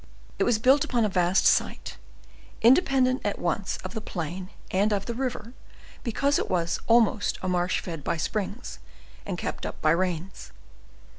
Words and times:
It 0.39 0.45
was 0.45 0.57
built 0.57 0.83
upon 0.83 1.05
a 1.05 1.09
vast 1.09 1.45
site, 1.45 1.97
independent 2.63 3.21
at 3.23 3.37
once 3.37 3.77
of 3.83 3.93
the 3.93 4.01
plain 4.01 4.49
and 4.71 4.91
of 4.91 5.05
the 5.05 5.13
river, 5.13 5.53
because 6.03 6.39
it 6.39 6.49
was 6.49 6.79
almost 6.87 7.37
a 7.43 7.47
marsh 7.47 7.81
fed 7.81 8.03
by 8.03 8.17
springs 8.17 8.79
and 9.27 9.37
kept 9.37 9.63
up 9.63 9.79
by 9.79 9.91
rains. 9.91 10.51